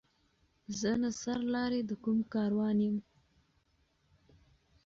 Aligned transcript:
زه 0.79 0.91
نه 1.01 1.09
سر 1.21 1.39
لاری 1.53 1.81
د 1.85 1.91
کوم 2.03 2.17
کاروان 2.33 2.77
یم 2.85 2.97